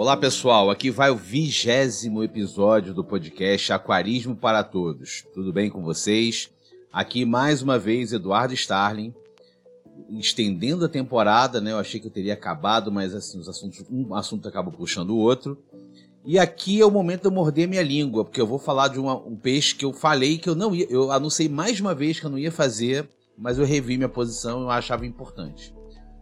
[0.00, 5.26] Olá pessoal, aqui vai o vigésimo episódio do podcast Aquarismo para Todos.
[5.34, 6.48] Tudo bem com vocês?
[6.90, 9.12] Aqui mais uma vez Eduardo Starling,
[10.08, 11.72] estendendo a temporada, né?
[11.72, 15.18] Eu achei que eu teria acabado, mas assim, os assuntos, um assunto acaba puxando o
[15.18, 15.62] outro.
[16.24, 18.98] E aqui é o momento de eu morder minha língua, porque eu vou falar de
[18.98, 22.18] uma, um peixe que eu falei que eu não ia, eu anunciei mais uma vez
[22.18, 23.06] que eu não ia fazer,
[23.36, 25.74] mas eu revi minha posição e eu achava importante.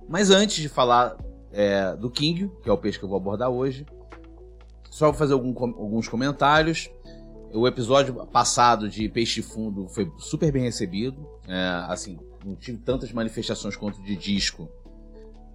[0.08, 1.16] Mas antes de falar
[1.52, 3.86] é, do King, que é o peixe que eu vou abordar hoje,
[4.90, 6.90] só vou fazer algum, alguns comentários.
[7.52, 11.26] O episódio passado de Peixe Fundo foi super bem recebido.
[11.46, 14.68] É, assim, não tive tantas manifestações quanto de disco,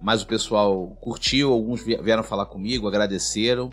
[0.02, 3.70] mas o pessoal curtiu, alguns vieram falar comigo, agradeceram.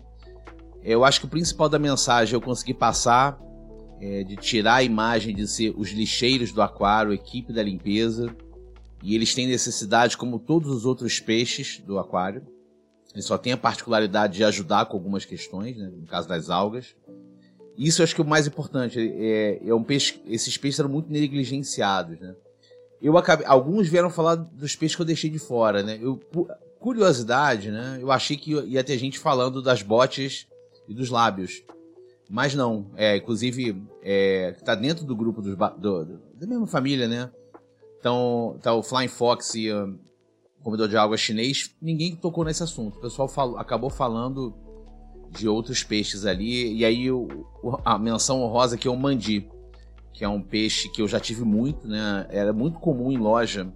[0.82, 3.40] Eu acho que o principal da mensagem eu consegui passar
[4.00, 8.34] é, de tirar a imagem de ser os lixeiros do aquário, equipe da limpeza,
[9.02, 12.46] e eles têm necessidade como todos os outros peixes do aquário.
[13.12, 16.94] Eles só têm a particularidade de ajudar com algumas questões, né, no caso das algas.
[17.76, 18.98] Isso eu acho que é o mais importante.
[18.98, 22.34] É, é um peixe, esses peixes eram muito negligenciados, né?
[23.00, 25.98] Eu acabei, alguns vieram falar dos peixes que eu deixei de fora, né?
[26.00, 26.20] Eu,
[26.78, 27.98] curiosidade, né?
[28.00, 30.46] Eu achei que ia ter gente falando das botes
[30.88, 31.62] e dos lábios.
[32.30, 37.08] Mas não, é, inclusive, é, tá dentro do grupo dos, do, do, da mesma família,
[37.08, 37.30] né?
[38.02, 39.96] Então, tá o Flying Fox e o
[40.60, 42.98] comedor de água chinês, ninguém tocou nesse assunto.
[42.98, 44.52] O pessoal falou, acabou falando
[45.30, 47.28] de outros peixes ali, e aí o,
[47.84, 49.48] a menção honrosa que é o mandi,
[50.12, 52.26] que é um peixe que eu já tive muito, né?
[52.28, 53.72] Era muito comum em loja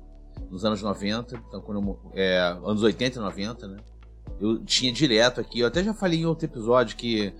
[0.51, 3.77] nos anos 90, então quando eu, é, anos 80 e 90, né?
[4.41, 7.33] Eu tinha direto aqui, eu até já falei em outro episódio que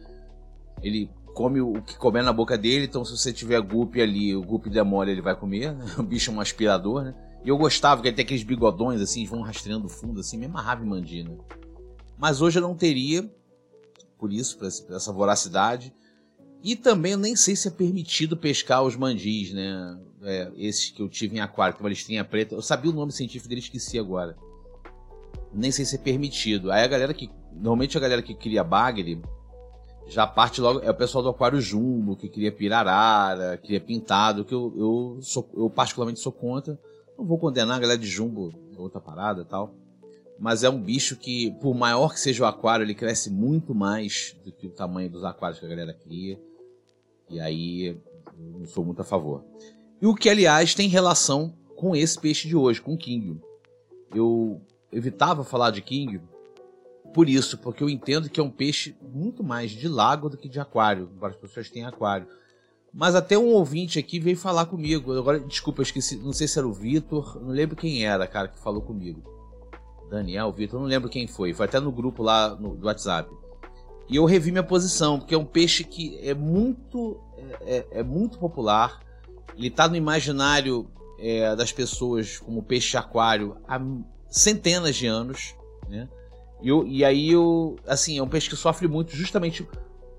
[0.81, 4.41] ele come o que comer na boca dele, então se você tiver guppy ali, o
[4.41, 5.85] guppy demora, ele vai comer, né?
[6.01, 7.15] O bicho é um aspirador, né?
[7.45, 10.87] E eu gostava que ele tem aqueles bigodões assim, vão rastreando fundo assim, mesmo rave
[10.87, 11.29] mandina.
[11.29, 11.39] Né?
[12.17, 13.31] Mas hoje eu não teria,
[14.19, 15.93] por isso, por essa voracidade.
[16.63, 20.01] E também eu nem sei se é permitido pescar os mandis, né?
[20.23, 22.55] É, esses que eu tive em aquário, que uma listrinha preta.
[22.55, 24.35] Eu sabia o nome científico dele, esqueci agora.
[25.53, 26.73] Nem sei se é permitido.
[26.73, 27.31] Aí a galera que.
[27.53, 29.23] Normalmente a galera que cria bagre
[30.07, 30.81] já parte logo.
[30.81, 35.49] É o pessoal do aquário jumbo, que cria pirarara, cria pintado, que eu, eu, sou,
[35.55, 36.79] eu particularmente sou contra.
[37.19, 39.75] Não vou condenar a galera de jumbo, outra parada tal.
[40.39, 44.37] Mas é um bicho que, por maior que seja o aquário, ele cresce muito mais
[44.45, 46.39] do que o tamanho dos aquários que a galera cria.
[47.31, 47.97] E aí,
[48.37, 49.43] não sou muito a favor.
[50.01, 53.41] E o que, aliás, tem relação com esse peixe de hoje, com o King.
[54.15, 54.61] Eu
[54.93, 56.21] evitava falar de King
[57.17, 60.51] por isso, porque eu entendo que é um peixe muito mais de lago do que
[60.51, 62.29] de aquário, embora as pessoas tenham aquário.
[62.93, 65.17] Mas até um ouvinte aqui veio falar comigo.
[65.19, 68.59] Agora, desculpa, esqueci, não sei se era o Vitor, não lembro quem era, cara, que
[68.59, 69.23] falou comigo.
[70.11, 71.55] Daniel, Vitor, não lembro quem foi.
[71.55, 73.31] Foi até no grupo lá no, do WhatsApp.
[74.11, 77.19] E eu revi minha posição, porque é um peixe que é muito,
[77.63, 79.01] é, é, é muito popular.
[79.57, 83.81] Ele está no imaginário é, das pessoas como peixe aquário há
[84.29, 85.55] centenas de anos,
[85.89, 86.07] né?
[86.63, 89.67] E, e aí, eu, assim, é um peixe que sofre muito justamente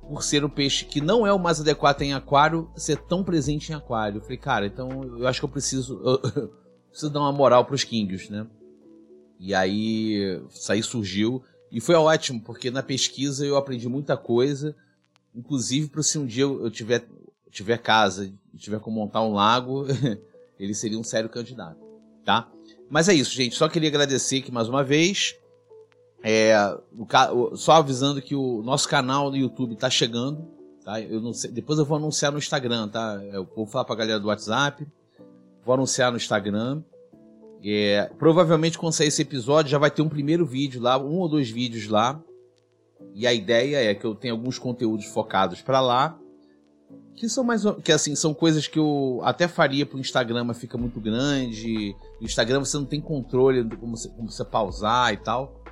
[0.08, 3.72] por ser um peixe que não é o mais adequado em aquário, ser tão presente
[3.72, 4.18] em aquário.
[4.18, 6.50] Eu falei, cara, então eu acho que eu preciso, eu,
[6.90, 8.48] preciso dar uma moral pros Kingios, né?
[9.40, 11.44] E aí, isso aí surgiu.
[11.72, 14.76] E foi ótimo, porque na pesquisa eu aprendi muita coisa.
[15.36, 17.06] Inclusive, para se um dia eu tiver,
[17.52, 19.86] tiver casa e tiver como montar um lago,
[20.58, 21.78] ele seria um sério candidato,
[22.24, 22.50] tá?
[22.90, 23.56] Mas é isso, gente.
[23.56, 25.36] Só queria agradecer aqui mais uma vez.
[26.30, 26.78] É,
[27.32, 30.46] o, só avisando que o nosso canal no YouTube está chegando.
[30.84, 31.00] Tá?
[31.00, 33.18] Eu sei, depois eu vou anunciar no Instagram, tá?
[33.32, 34.86] Eu vou falar para a galera do WhatsApp.
[35.64, 36.84] Vou anunciar no Instagram.
[37.64, 41.30] É, provavelmente quando sair esse episódio já vai ter um primeiro vídeo lá, um ou
[41.30, 42.22] dois vídeos lá.
[43.14, 46.20] E a ideia é que eu tenha alguns conteúdos focados para lá.
[47.16, 50.78] Que são mais que assim, são coisas que eu até faria pro Instagram, mas fica
[50.78, 51.96] muito grande.
[52.20, 55.64] No Instagram você não tem controle de como você, como você pausar e tal.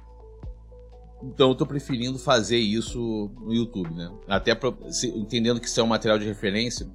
[1.23, 4.12] Então eu tô preferindo fazer isso no YouTube, né?
[4.27, 6.88] Até pra, se, entendendo que isso é um material de referência,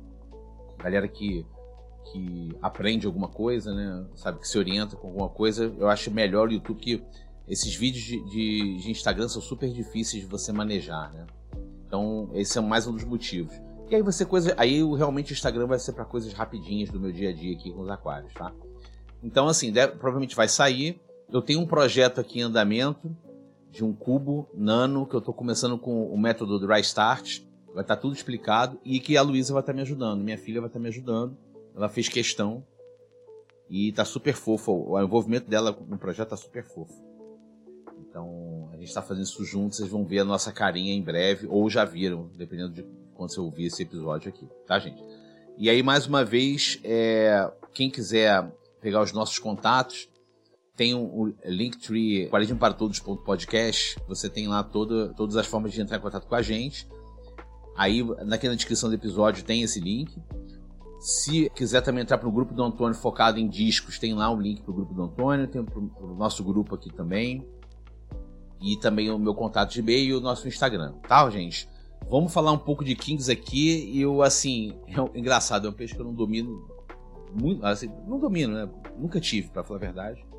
[0.78, 1.44] galera que,
[2.12, 4.06] que aprende alguma coisa, né?
[4.14, 7.02] Sabe, que se orienta com alguma coisa, eu acho melhor o YouTube que
[7.48, 11.26] esses vídeos de, de, de Instagram são super difíceis de você manejar, né?
[11.86, 13.52] Então, esse é mais um dos motivos.
[13.90, 17.10] E aí você coisa, aí realmente o Instagram vai ser para coisas rapidinhas do meu
[17.10, 18.52] dia a dia aqui com os aquários, tá?
[19.20, 21.00] Então assim, deve, provavelmente vai sair.
[21.32, 23.10] Eu tenho um projeto aqui em andamento
[23.70, 27.40] de um cubo nano, que eu estou começando com o método Dry Start,
[27.72, 30.38] vai estar tá tudo explicado, e que a Luísa vai estar tá me ajudando, minha
[30.38, 31.36] filha vai estar tá me ajudando,
[31.74, 32.64] ela fez questão,
[33.68, 37.10] e está super fofo, o envolvimento dela no projeto está super fofo.
[38.00, 41.46] Então, a gente está fazendo isso juntos, vocês vão ver a nossa carinha em breve,
[41.48, 42.84] ou já viram, dependendo de
[43.14, 45.00] quando você ouvir esse episódio aqui, tá, gente?
[45.56, 48.50] E aí, mais uma vez, é, quem quiser
[48.80, 50.08] pegar os nossos contatos,
[50.80, 53.98] tem o Linktree Quaresma para Todos.podcast.
[54.08, 56.88] Você tem lá toda, todas as formas de entrar em contato com a gente.
[57.76, 58.00] Aí,
[58.32, 60.10] aqui na descrição do episódio tem esse link.
[60.98, 64.40] Se quiser também entrar para o grupo do Antônio focado em discos, tem lá um
[64.40, 67.46] link para o grupo do Antônio, tem para o nosso grupo aqui também.
[68.58, 71.68] E também o meu contato de e-mail e o nosso Instagram, tá, gente?
[72.08, 73.90] Vamos falar um pouco de Kings aqui.
[73.92, 76.66] E eu, assim, é engraçado, é um peixe que eu não domino
[77.38, 77.66] muito.
[77.66, 78.66] Assim, não domino, né?
[78.96, 80.29] Nunca tive, para falar a verdade.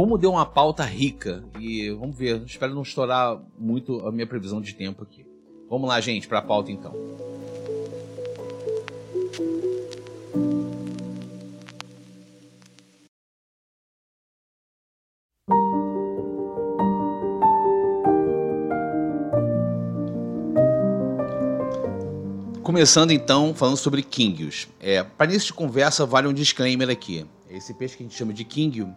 [0.00, 1.44] Como deu uma pauta rica.
[1.58, 5.26] E vamos ver, espero não estourar muito a minha previsão de tempo aqui.
[5.68, 6.94] Vamos lá, gente, para a pauta então.
[22.62, 24.66] Começando então falando sobre Kingios.
[24.80, 27.26] É, Para início de conversa, vale um disclaimer aqui.
[27.50, 28.96] Esse peixe que a gente chama de Kingio,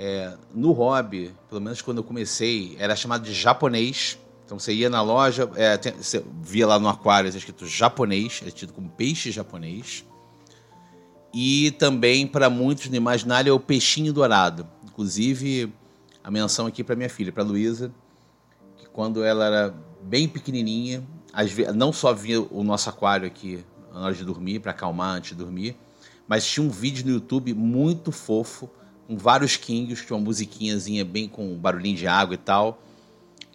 [0.00, 4.16] é, no hobby, pelo menos quando eu comecei, era chamado de japonês.
[4.46, 8.50] Então você ia na loja, é, tem, você via lá no aquário escrito japonês, é
[8.50, 10.04] tido como peixe japonês.
[11.34, 14.66] E também, para muitos no imaginário, é o peixinho dourado.
[14.84, 15.72] Inclusive,
[16.22, 17.92] a menção aqui para minha filha, para Luísa,
[18.78, 21.04] que quando ela era bem pequenininha,
[21.74, 25.36] não só via o nosso aquário aqui na hora de dormir, para acalmar antes de
[25.36, 25.76] dormir,
[26.26, 28.70] mas tinha um vídeo no YouTube muito fofo,
[29.08, 32.82] com vários kingios, tinha uma musiquinhazinha bem com barulhinho de água e tal,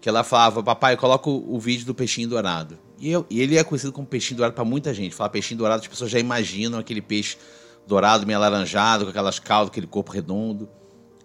[0.01, 2.77] que ela falava, papai, coloca o, vídeo do peixinho dourado.
[3.00, 5.13] E, eu, e, ele é conhecido como peixinho dourado para muita gente.
[5.13, 7.38] Fala peixinho dourado, as pessoas já imaginam aquele peixe
[7.85, 10.67] dourado, meio alaranjado, com aquelas caudas, aquele corpo redondo.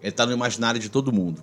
[0.02, 1.42] Ele está no imaginário de todo mundo.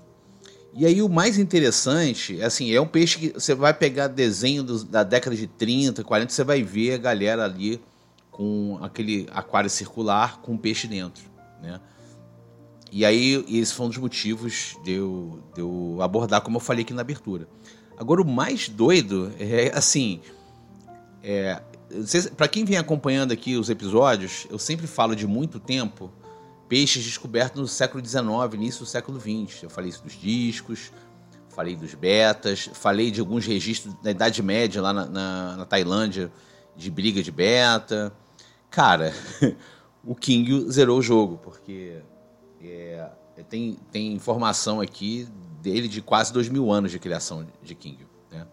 [0.71, 5.01] E aí o mais interessante, assim, é um peixe que você vai pegar desenho da
[5.01, 7.81] década de 30, 40, você vai ver a galera ali
[8.29, 11.23] com aquele aquário circular com um peixe dentro,
[11.63, 11.79] né?
[12.91, 16.83] E aí esse foi um dos motivos de eu, de eu abordar, como eu falei
[16.83, 17.47] aqui na abertura.
[17.97, 20.21] Agora o mais doido é assim,
[21.23, 21.61] é,
[22.35, 26.11] para quem vem acompanhando aqui os episódios, eu sempre falo de muito tempo
[26.67, 28.23] peixes descobertos no século XIX,
[28.53, 29.63] início do século XX.
[29.63, 30.91] Eu falei isso dos discos,
[31.49, 36.31] falei dos betas, falei de alguns registros da Idade Média lá na, na, na Tailândia
[36.75, 38.11] de briga de beta.
[38.69, 39.13] Cara,
[40.03, 42.01] o King zerou o jogo, porque
[42.71, 43.09] é,
[43.49, 45.27] tem, tem informação aqui
[45.61, 48.05] dele de quase dois mil anos de criação de King.
[48.31, 48.45] Né?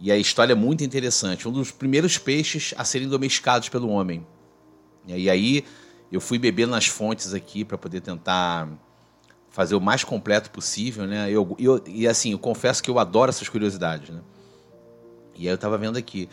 [0.00, 1.48] E a história é muito interessante.
[1.48, 4.26] Um dos primeiros peixes a serem domesticados pelo homem.
[5.06, 5.64] E aí
[6.12, 8.68] eu fui beber nas fontes aqui para poder tentar
[9.48, 11.30] fazer o mais completo possível, né?
[11.30, 14.20] Eu, eu, e assim, eu confesso que eu adoro essas curiosidades, né?
[15.34, 16.28] E aí eu estava vendo aqui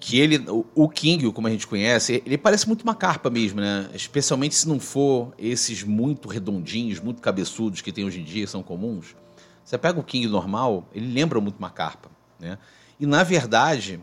[0.00, 0.42] que ele,
[0.74, 3.90] o, King, como a gente conhece, ele parece muito uma carpa mesmo, né?
[3.92, 8.62] Especialmente se não for esses muito redondinhos, muito cabeçudos que tem hoje em dia, são
[8.62, 9.14] comuns.
[9.62, 12.56] Você pega o King normal, ele lembra muito uma carpa, né?
[12.98, 14.00] E na verdade,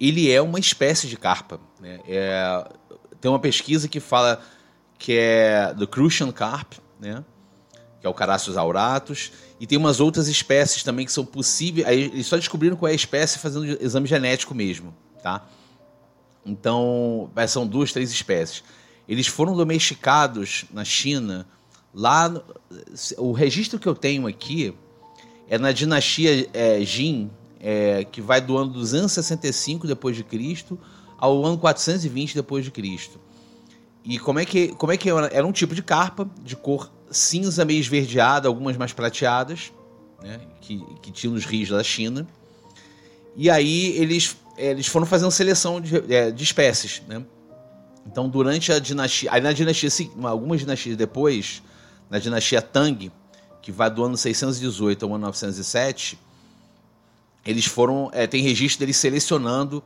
[0.00, 2.00] ele é uma espécie de carpa, né?
[2.08, 2.66] É,
[3.20, 4.40] tem uma pesquisa que fala
[4.98, 7.22] que é do Crucian Carp, né?
[8.00, 11.86] que é o Carassius auratus, e tem umas outras espécies também que são possíveis.
[11.86, 14.94] Aí eles só descobriram qual é a espécie fazendo exame genético mesmo,
[15.24, 15.42] tá?
[16.44, 18.62] Então, são duas, três espécies.
[19.08, 21.46] Eles foram domesticados na China,
[21.94, 22.28] lá.
[22.28, 22.44] No,
[23.16, 24.74] o registro que eu tenho aqui
[25.48, 30.78] é na dinastia é, Jin, é, que vai do ano 265 depois de Cristo
[31.16, 33.18] ao ano 420 depois de Cristo.
[34.04, 35.28] E como é que como é que era?
[35.28, 39.72] Era um tipo de carpa de cor cinza meio esverdeada, algumas mais prateadas,
[40.22, 42.26] né, que, que tinha nos rios da China.
[43.34, 47.24] E aí eles eles foram fazendo seleção de, é, de espécies, né?
[48.06, 49.32] Então, durante a dinastia.
[49.32, 49.88] Aí, na dinastia.
[50.22, 51.62] Algumas dinastias depois,
[52.10, 53.10] na dinastia Tang,
[53.62, 56.18] que vai do ano 618 ao ano 907,
[57.46, 58.10] eles foram.
[58.12, 59.82] É, tem registro deles selecionando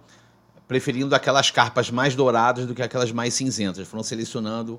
[0.69, 3.89] preferindo aquelas carpas mais douradas do que aquelas mais cinzentas.
[3.89, 4.79] Foram selecionando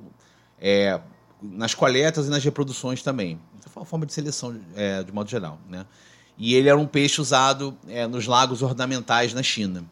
[0.62, 1.02] é,
[1.42, 3.40] nas coletas e nas reproduções também.
[3.58, 5.60] Então, foi uma forma de seleção é, de modo geral.
[5.68, 5.84] Né?
[6.40, 9.84] E ele era um peixe usado é, nos lagos ornamentais na China.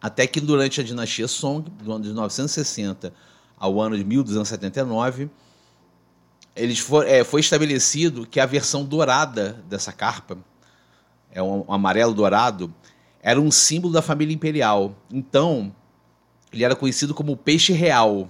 [0.00, 3.14] Até que durante a dinastia Song, do ano de 960
[3.56, 5.30] ao ano de 1279,
[6.56, 10.36] eles for, é, foi estabelecido que a versão dourada dessa carpa,
[11.30, 12.74] é um, um amarelo dourado,
[13.22, 14.96] era um símbolo da família imperial.
[15.08, 15.72] Então,
[16.52, 18.28] ele era conhecido como peixe real.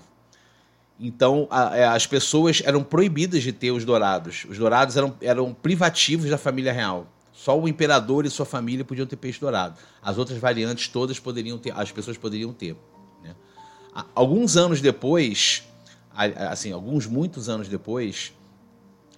[1.01, 4.45] Então, a, é, as pessoas eram proibidas de ter os dourados.
[4.49, 7.07] Os dourados eram, eram privativos da família real.
[7.33, 9.79] Só o imperador e sua família podiam ter peixe dourado.
[10.03, 12.77] As outras variantes todas poderiam ter, as pessoas poderiam ter.
[13.23, 13.35] Né?
[14.15, 15.63] Alguns anos depois,
[16.51, 18.33] assim, alguns muitos anos depois,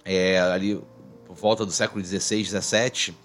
[0.03, 0.81] é, ali
[1.25, 3.15] por volta do século XVI, XVII,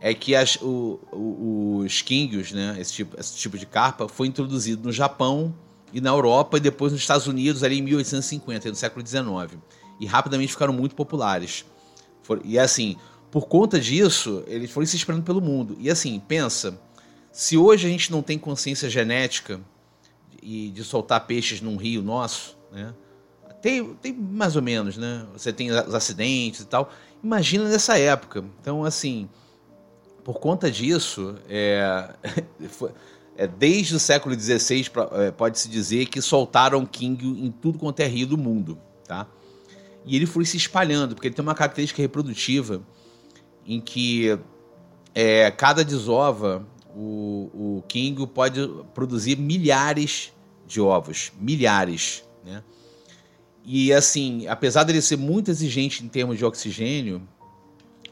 [0.00, 4.26] é que as, o, o, os kingios, né, esse tipo, esse tipo de carpa, foi
[4.26, 5.54] introduzido no Japão
[5.92, 9.60] e na Europa e depois nos Estados Unidos ali em 1850, no século XIX.
[10.00, 11.64] E rapidamente ficaram muito populares.
[12.44, 12.96] e assim,
[13.30, 15.76] por conta disso, eles foram se espalhando pelo mundo.
[15.78, 16.78] E assim, pensa,
[17.30, 19.60] se hoje a gente não tem consciência genética
[20.42, 22.92] e de soltar peixes num rio nosso, né?
[23.62, 25.26] Tem, tem mais ou menos, né?
[25.34, 26.90] Você tem os acidentes e tal.
[27.22, 28.42] Imagina nessa época.
[28.60, 29.28] Então, assim,
[30.24, 32.08] por conta disso, é,
[33.36, 38.06] é, desde o século XVI, é, pode-se dizer que soltaram King em tudo quanto é
[38.06, 38.78] rio do mundo.
[39.06, 39.26] Tá?
[40.06, 42.80] E ele foi se espalhando, porque ele tem uma característica reprodutiva
[43.66, 44.38] em que
[45.14, 50.32] é, cada desova, o, o King pode produzir milhares
[50.66, 51.32] de ovos.
[51.40, 52.24] Milhares.
[52.44, 52.62] Né?
[53.64, 57.22] E assim, apesar dele ser muito exigente em termos de oxigênio,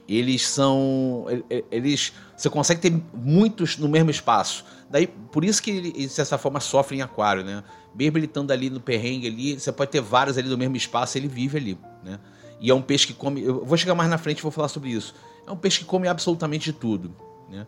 [0.09, 1.27] eles são.
[1.71, 2.13] Eles.
[2.37, 4.65] Você consegue ter muitos no mesmo espaço.
[4.91, 7.63] Daí, por isso que ele, de certa forma, sofre em aquário, né?
[7.95, 11.19] Mesmo ele estando ali no perrengue ali, você pode ter vários ali no mesmo espaço,
[11.19, 12.19] ele vive ali, né?
[12.61, 13.43] E é um peixe que come.
[13.43, 15.15] Eu vou chegar mais na frente e vou falar sobre isso.
[15.49, 17.15] É um peixe que come absolutamente tudo,
[17.51, 17.67] né?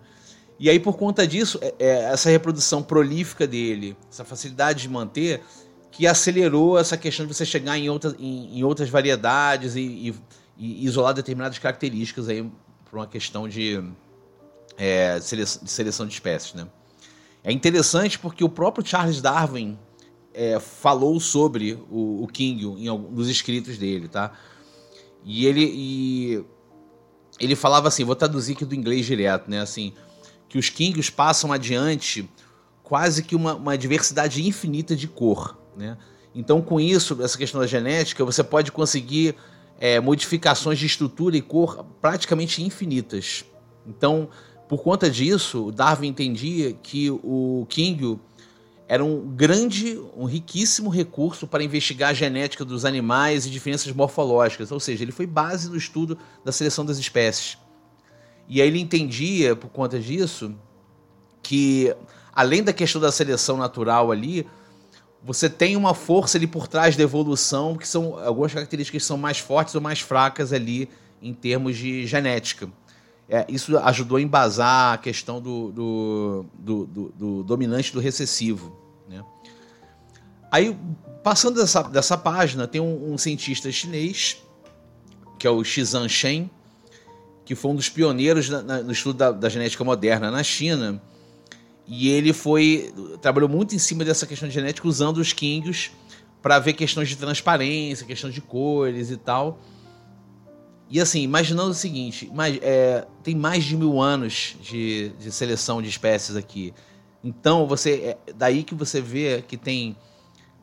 [0.58, 5.42] E aí, por conta disso, é, é, essa reprodução prolífica dele, essa facilidade de manter,
[5.90, 10.14] que acelerou essa questão de você chegar em, outra, em, em outras variedades e, e
[10.60, 12.42] e isolar determinadas características aí
[12.84, 13.82] por uma questão de,
[14.76, 16.68] é, seleção, de seleção de espécies, né?
[17.42, 19.78] É interessante porque o próprio Charles Darwin
[20.34, 24.32] é, falou sobre o, o King em alguns escritos dele, tá?
[25.24, 26.44] E ele, e
[27.40, 29.60] ele falava assim, vou traduzir aqui do inglês direto, né?
[29.60, 29.92] Assim,
[30.48, 32.28] que os Kings passam adiante
[32.82, 35.96] quase que uma, uma diversidade infinita de cor, né?
[36.34, 39.34] Então, com isso, essa questão da genética, você pode conseguir
[39.80, 43.44] é, modificações de estrutura e cor praticamente infinitas.
[43.86, 44.28] Então,
[44.68, 48.20] por conta disso, Darwin entendia que o King
[48.90, 54.72] era um grande, um riquíssimo recurso para investigar a genética dos animais e diferenças morfológicas,
[54.72, 57.56] ou seja, ele foi base no estudo da seleção das espécies.
[58.48, 60.56] E aí ele entendia, por conta disso,
[61.40, 61.94] que
[62.32, 64.44] além da questão da seleção natural ali,
[65.22, 69.16] você tem uma força ali por trás da evolução, que são algumas características que são
[69.16, 70.88] mais fortes ou mais fracas ali
[71.22, 72.68] em termos de genética.
[73.32, 78.76] É, isso ajudou a embasar a questão do, do, do, do, do dominante do recessivo.
[79.08, 79.24] Né?
[80.50, 80.76] Aí,
[81.22, 84.38] passando dessa, dessa página, tem um, um cientista chinês,
[85.38, 86.50] que é o Xizan Shen,
[87.44, 91.00] que foi um dos pioneiros na, na, no estudo da, da genética moderna na China,
[91.86, 95.92] e ele foi trabalhou muito em cima dessa questão de genética usando os Kingios
[96.42, 99.60] para ver questões de transparência, questões de cores e tal.
[100.90, 102.28] E assim, imaginando o seguinte,
[102.62, 106.74] é, tem mais de mil anos de, de seleção de espécies aqui.
[107.22, 109.96] Então, você é daí que você vê que tem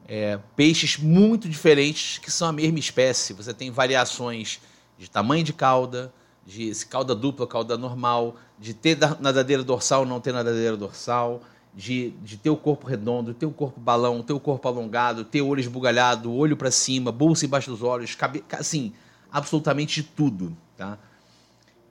[0.05, 3.31] é, peixes muito diferentes que são a mesma espécie.
[3.31, 4.59] Você tem variações
[4.97, 6.11] de tamanho de cauda,
[6.45, 11.41] de cauda dupla, cauda normal, de ter nadadeira dorsal ou não ter nadadeira dorsal,
[11.73, 15.41] de, de ter o corpo redondo, ter o corpo balão, ter o corpo alongado, ter
[15.41, 18.91] olho esbugalhado, olho para cima, bolsa embaixo dos olhos, cabe, assim,
[19.31, 20.97] absolutamente tudo, tá?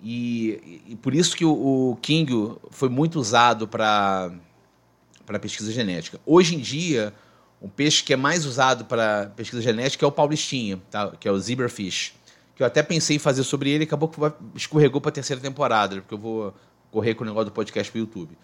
[0.03, 4.31] E, e por isso que o, o King foi muito usado para
[5.41, 6.21] pesquisa genética.
[6.27, 7.15] Hoje em dia,
[7.61, 11.13] o peixe que é mais usado para pesquisa genética é o paulistinha, tá?
[11.19, 12.15] que é o zebrafish
[12.57, 14.19] que eu até pensei em fazer sobre ele, acabou que
[14.55, 16.55] escorregou para a terceira temporada, porque eu vou
[16.91, 18.37] correr com o negócio do podcast para o YouTube.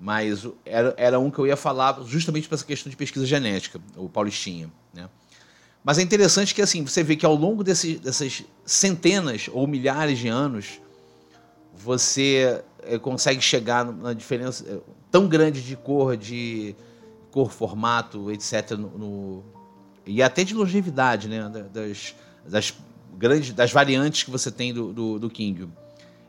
[0.00, 3.78] Mas era, era um que eu ia falar justamente para essa questão de pesquisa genética,
[3.94, 4.70] o Paulistinha.
[4.94, 5.06] Né?
[5.88, 10.18] Mas é interessante que assim você vê que ao longo desse, dessas centenas ou milhares
[10.18, 10.82] de anos,
[11.74, 14.80] você é, consegue chegar na diferença é,
[15.10, 16.76] tão grande de cor, de
[17.30, 18.72] cor, formato, etc.
[18.72, 19.44] No, no
[20.04, 21.50] e até de longevidade né?
[21.72, 22.14] das,
[22.46, 22.74] das
[23.16, 25.70] grandes das variantes que você tem do, do, do King.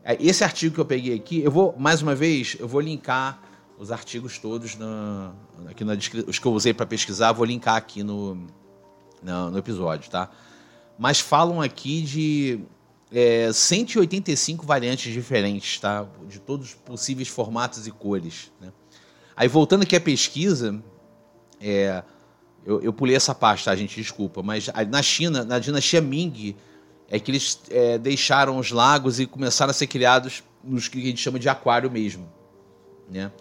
[0.02, 3.42] É, esse artigo que eu peguei aqui, eu vou, mais uma vez, eu vou linkar
[3.78, 5.34] os artigos todos na,
[5.68, 5.92] aqui na
[6.26, 8.48] os que eu usei para pesquisar, vou linkar aqui no,
[9.22, 10.30] no, episódio, tá?
[10.98, 12.60] Mas falam aqui de
[13.12, 16.06] é, 185 variantes diferentes, tá?
[16.28, 18.72] De todos os possíveis formatos e cores, né?
[19.36, 20.82] Aí voltando aqui à pesquisa,
[21.60, 22.02] é,
[22.64, 23.96] Eu, eu pulei essa parte, tá, gente?
[23.96, 24.42] Desculpa.
[24.42, 26.54] Mas na China, na dinastia Ming,
[27.08, 31.02] é que eles é, deixaram os lagos e começaram a ser criados nos que a
[31.02, 32.28] gente chama de aquário mesmo,
[33.10, 33.32] né?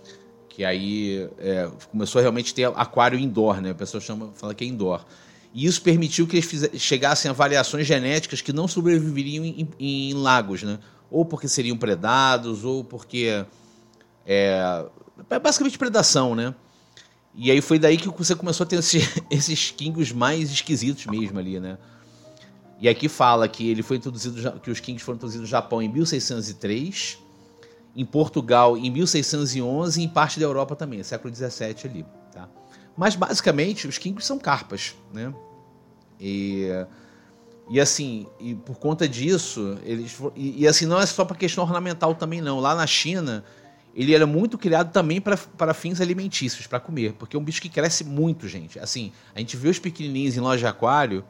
[0.47, 3.71] Que aí é, começou a realmente ter aquário indoor, né?
[3.71, 5.05] A pessoa chama, fala que é indoor.
[5.53, 10.13] E isso permitiu que eles chegassem a variações genéticas que não sobreviveriam em, em, em
[10.13, 10.79] lagos, né?
[11.09, 13.45] Ou porque seriam predados, ou porque
[14.25, 14.85] é,
[15.29, 16.53] é basicamente predação, né?
[17.33, 21.39] E aí foi daí que você começou a ter esse, esses kings mais esquisitos mesmo
[21.39, 21.77] ali, né?
[22.79, 25.89] E aqui fala que ele foi introduzido, que os kings foram introduzidos no Japão em
[25.89, 27.17] 1603,
[27.95, 32.05] em Portugal em 1611 e em parte da Europa também, século 17 ali?
[32.99, 35.33] Mas basicamente os kings são carpas, né?
[36.19, 36.67] E,
[37.69, 41.63] e assim, e por conta disso, eles e, e assim não é só para questão
[41.63, 42.59] ornamental também não.
[42.59, 43.45] Lá na China,
[43.95, 47.69] ele era muito criado também para fins alimentícios, para comer, porque é um bicho que
[47.69, 48.77] cresce muito, gente.
[48.77, 51.23] Assim, a gente vê os pequenininhos em loja de aquário,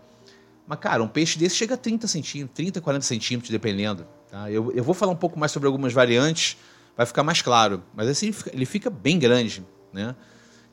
[0.65, 4.07] mas, cara, um peixe desse chega a 30 centímetros, 30, 40 centímetros, dependendo.
[4.31, 4.49] Tá?
[4.49, 6.57] Eu, eu vou falar um pouco mais sobre algumas variantes,
[6.97, 7.83] vai ficar mais claro.
[7.93, 10.15] Mas assim, ele fica, ele fica bem grande, né?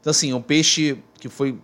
[0.06, 1.58] Então, assim, um peixe que foi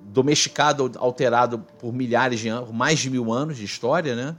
[0.00, 4.34] domesticado, alterado por milhares de anos, mais de mil anos de história, né?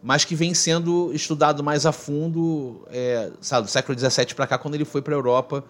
[0.00, 4.56] Mas que vem sendo estudado mais a fundo, é, sabe, do século XVII para cá,
[4.56, 5.64] quando ele foi para a Europa,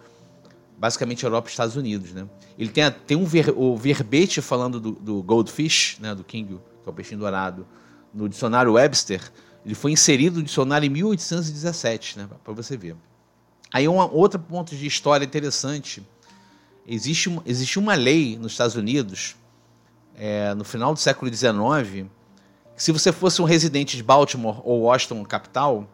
[0.77, 2.27] basicamente Europa e Estados Unidos, né?
[2.55, 6.87] Ele tem, tem um ver, o verbete falando do, do goldfish, né, do king, que
[6.87, 7.65] é o peixinho dourado,
[8.13, 9.23] no dicionário Webster,
[9.65, 12.95] ele foi inserido no dicionário em 1817, né, para você ver.
[13.73, 16.03] Aí um outro ponto de história interessante,
[16.87, 19.35] existe, existe uma lei nos Estados Unidos,
[20.15, 22.07] é, no final do século XIX,
[22.75, 25.87] que se você fosse um residente de Baltimore ou Washington, capital,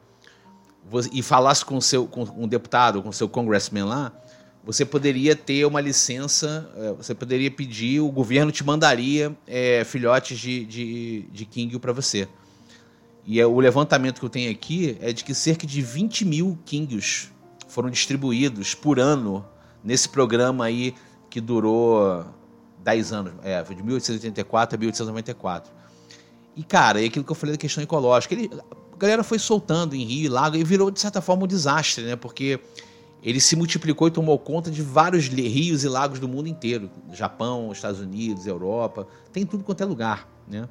[1.11, 4.11] e falasse com, seu, com um deputado, com seu congressman lá,
[4.63, 10.37] você poderia ter uma licença, é, você poderia pedir, o governo te mandaria é, filhotes
[10.37, 12.27] de, de, de King para você.
[13.25, 16.59] E é, o levantamento que eu tenho aqui é de que cerca de 20 mil
[16.65, 17.29] Kings
[17.67, 19.45] foram distribuídos por ano
[19.83, 20.95] nesse programa aí
[21.29, 22.25] que durou
[22.83, 25.71] 10 anos, é, de 1884 a 1894.
[26.55, 28.33] E, cara, é aquilo que eu falei da questão ecológica.
[28.33, 28.49] Ele,
[28.93, 32.03] a galera foi soltando em rio e lago e virou, de certa forma, um desastre,
[32.03, 32.15] né?
[32.15, 32.59] Porque
[33.21, 36.89] ele se multiplicou e tomou conta de vários rios e lagos do mundo inteiro.
[37.13, 40.67] Japão, Estados Unidos, Europa, tem tudo quanto é lugar, né?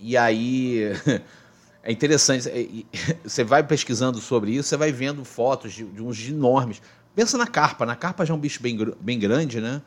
[0.00, 0.92] E aí
[1.82, 6.18] é interessante, é, você vai pesquisando sobre isso, você vai vendo fotos de, de uns
[6.28, 6.80] enormes.
[7.14, 9.80] Pensa na carpa, na carpa já é um bicho bem, bem grande, né?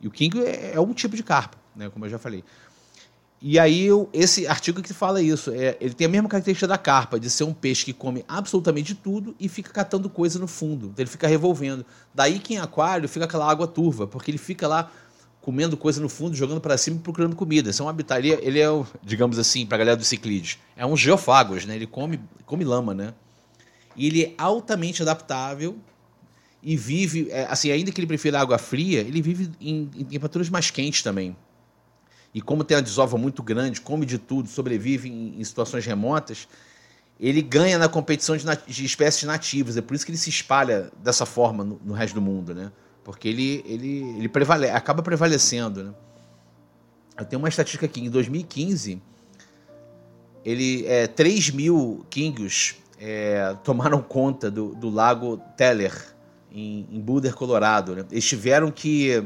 [0.00, 1.90] E o king é, é um tipo de carpa, né?
[1.90, 2.42] Como eu já falei.
[3.44, 7.18] E aí, esse artigo que fala isso, é, ele tem a mesma característica da carpa,
[7.18, 10.86] de ser um peixe que come absolutamente tudo e fica catando coisa no fundo.
[10.86, 11.84] Então ele fica revolvendo.
[12.14, 14.90] Daí que em aquário fica aquela água turva, porque ele fica lá
[15.40, 17.70] comendo coisa no fundo, jogando para cima e procurando comida.
[17.70, 18.68] Isso é uma habitaria, ele é,
[19.02, 21.74] digamos assim, para a galera do ciclídeos, é um geofagos, né?
[21.74, 23.12] Ele come, come lama, né?
[23.96, 25.76] E ele é altamente adaptável
[26.62, 30.48] e vive, é, assim, ainda que ele prefira água fria, ele vive em, em temperaturas
[30.48, 31.36] mais quentes também
[32.34, 36.48] e como tem uma desova muito grande, come de tudo, sobrevive em, em situações remotas,
[37.20, 39.76] ele ganha na competição de, de, espécies nativas.
[39.76, 42.72] É por isso que ele se espalha dessa forma no, no resto do mundo, né?
[43.04, 45.94] Porque ele, ele, ele prevale, acaba prevalecendo, né?
[47.18, 49.00] Eu tenho uma estatística aqui, em 2015,
[50.44, 55.92] ele, é, 3 mil kingos é, tomaram conta do, do lago Teller,
[56.54, 57.96] em, em Boulder, Colorado.
[57.96, 58.04] Né?
[58.10, 59.24] Eles tiveram que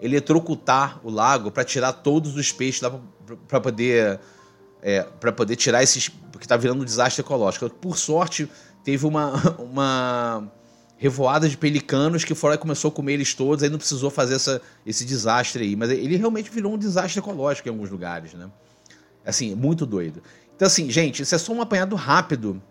[0.00, 3.00] eletrocutar o lago para tirar todos os peixes lá
[3.48, 4.20] para poder
[4.82, 7.68] é, para poder tirar esses porque está virando um desastre ecológico.
[7.70, 8.48] Por sorte
[8.84, 10.52] teve uma uma
[10.98, 14.62] revoada de pelicanos que fora começou a comer eles todos, aí não precisou fazer essa,
[14.86, 18.50] esse desastre aí, mas ele realmente virou um desastre ecológico em alguns lugares, né?
[19.22, 20.22] Assim, muito doido.
[20.54, 22.62] Então assim, gente, isso é só um apanhado rápido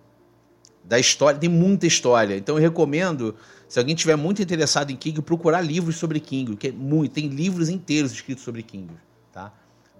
[0.87, 2.35] da história, tem muita história.
[2.37, 3.35] Então eu recomendo
[3.67, 7.27] se alguém tiver muito interessado em King, procurar livros sobre King, que é muito, tem
[7.27, 8.93] livros inteiros escritos sobre King,
[9.33, 9.51] tá?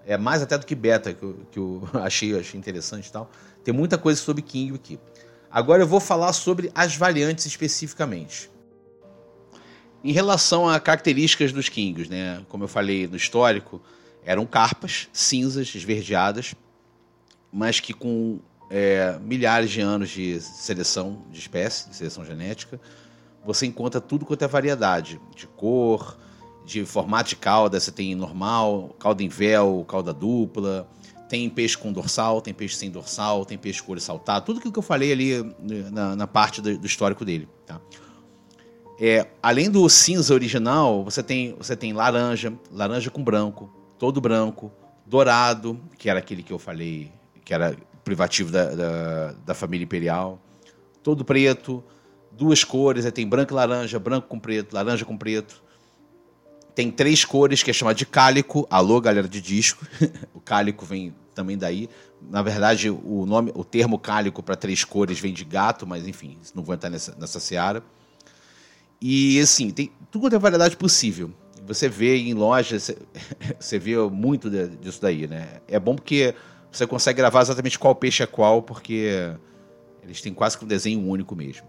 [0.06, 3.30] É mais até do que Beta, que eu, que eu achei, achei interessante e tal.
[3.64, 5.00] Tem muita coisa sobre King aqui.
[5.50, 8.52] Agora eu vou falar sobre as variantes especificamente.
[10.04, 12.46] Em relação a características dos Kings, né?
[12.48, 13.82] Como eu falei no histórico,
[14.24, 16.54] eram carpas cinzas, esverdeadas,
[17.52, 22.80] mas que com é, milhares de anos de seleção de espécie, de seleção genética,
[23.46, 26.18] você encontra tudo quanto é variedade de cor,
[26.66, 30.90] de formato de cauda, você tem normal, cauda em véu, cauda dupla,
[31.30, 34.74] tem peixe com dorsal, tem peixe sem dorsal, tem peixe com olho saltado, tudo aquilo
[34.74, 37.48] que eu falei ali né, na, na parte do, do, histórico dele.
[37.66, 37.80] Tá?
[39.00, 44.72] É, além do cinza original, você tem, você tem laranja, laranja com branco, todo branco,
[45.06, 47.12] dourado, que era aquele que eu falei,
[47.44, 50.40] que era privativo da, da, da família imperial,
[51.02, 51.84] todo preto,
[52.32, 55.64] duas cores, tem branco e laranja, branco com preto, laranja com preto.
[56.76, 58.68] Tem três cores que é chamado de cálico.
[58.70, 59.86] Alô, galera de disco.
[60.34, 61.90] o cálico vem também daí.
[62.22, 66.38] Na verdade, o nome, o termo cálico para três cores vem de gato, mas enfim,
[66.54, 67.82] não vou entrar nessa, nessa seara.
[69.02, 71.32] E assim, tem tudo quanto é variedade possível.
[71.66, 72.92] Você vê em lojas,
[73.60, 75.62] você vê muito disso daí, né?
[75.68, 76.36] É bom porque
[76.78, 79.34] você consegue gravar exatamente qual peixe é qual, porque
[80.04, 81.68] eles têm quase que um desenho único mesmo.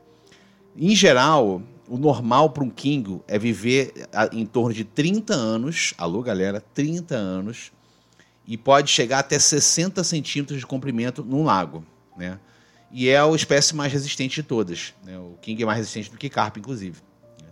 [0.77, 3.92] Em geral, o normal para um Kingo é viver
[4.33, 7.73] em torno de 30 anos, alô galera, 30 anos,
[8.47, 11.85] e pode chegar até 60 centímetros de comprimento num lago,
[12.16, 12.38] né?
[12.90, 14.95] E é a espécie mais resistente de todas.
[15.05, 15.19] Né?
[15.19, 17.03] O King é mais resistente do que carpa, inclusive.
[17.42, 17.49] Né?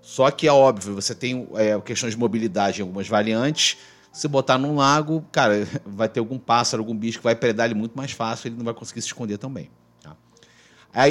[0.00, 3.78] Só que é óbvio, você tem é, questões de mobilidade em algumas variantes.
[4.12, 7.74] Se botar num lago, cara, vai ter algum pássaro, algum bicho que vai predar ele
[7.74, 9.70] muito mais fácil, ele não vai conseguir se esconder também.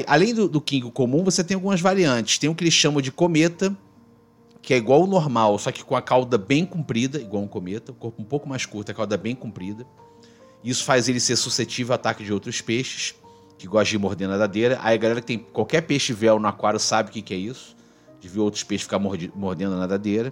[0.06, 0.62] Além do, do
[0.92, 2.38] comum, você tem algumas variantes.
[2.38, 3.76] Tem o que eles chamam de cometa,
[4.62, 7.92] que é igual ao normal, só que com a cauda bem comprida, igual um cometa,
[7.92, 9.86] o corpo um pouco mais curto, a cauda bem comprida.
[10.64, 13.16] Isso faz ele ser suscetível ao ataque de outros peixes,
[13.58, 14.80] que gostam de morder nadadeira.
[14.84, 17.38] Aí a galera que tem qualquer peixe véu no aquário sabe o que, que é
[17.38, 17.76] isso,
[18.20, 20.32] de ver outros peixes ficar mordendo a nadadeira.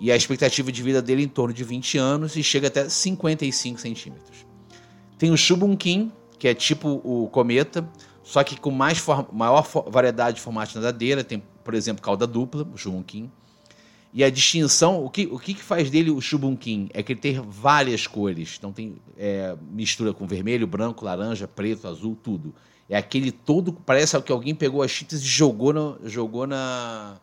[0.00, 2.88] E a expectativa de vida dele é em torno de 20 anos e chega até
[2.88, 4.46] 55 centímetros.
[5.18, 7.86] Tem o Shubunkin, que é tipo o cometa,
[8.22, 12.66] só que com mais maior variedade de formatos de nadadeira, tem, por exemplo, cauda dupla,
[12.72, 13.30] o chubunquim.
[14.12, 16.88] E a distinção, o que, o que faz dele o chubunquim?
[16.94, 18.56] É que ele tem várias cores.
[18.58, 22.54] Então tem é, mistura com vermelho, branco, laranja, preto, azul, tudo.
[22.88, 27.20] É aquele todo, parece que alguém pegou as tintas e jogou, no, jogou na,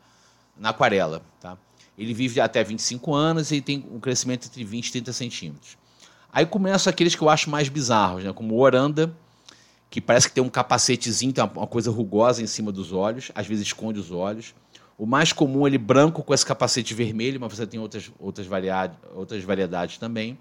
[0.57, 1.21] na aquarela.
[1.41, 1.57] Tá?
[1.97, 5.77] Ele vive até 25 anos e tem um crescimento entre 20 e 30 centímetros.
[6.31, 8.31] Aí começam aqueles que eu acho mais bizarros, né?
[8.31, 9.11] como o oranda,
[9.89, 13.47] que parece que tem um capacetezinho, tem uma coisa rugosa em cima dos olhos, às
[13.47, 14.53] vezes esconde os olhos.
[14.97, 18.45] O mais comum é ele branco com esse capacete vermelho, mas você tem outras, outras,
[18.45, 20.37] variedades, outras variedades também.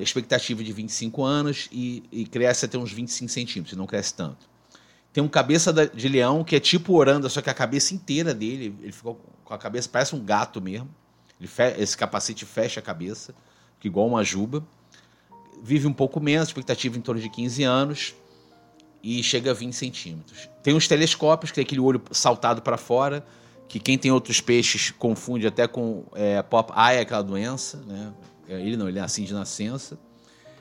[0.00, 4.49] Expectativa de 25 anos e, e cresce até uns 25 centímetros, não cresce tanto.
[5.12, 8.74] Tem um cabeça de leão que é tipo oranda, só que a cabeça inteira dele,
[8.80, 10.88] ele ficou com a cabeça, parece um gato mesmo.
[11.78, 13.34] esse capacete fecha a cabeça,
[13.80, 14.64] que igual uma juba
[15.62, 18.14] vive um pouco menos, expectativa em torno de 15 anos,
[19.02, 20.48] e chega a 20 centímetros.
[20.62, 23.24] Tem os telescópios, que tem aquele olho saltado para fora,
[23.68, 28.12] que quem tem outros peixes confunde até com é, pop eye, aquela doença, né?
[28.48, 29.98] É, ele não, ele é assim de nascença.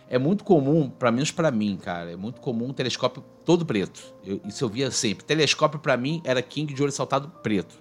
[0.09, 4.01] É muito comum, para menos para mim, cara, é muito comum um telescópio todo preto.
[4.25, 5.23] Eu, isso eu via sempre.
[5.23, 7.79] Telescópio para mim era King de olho saltado preto,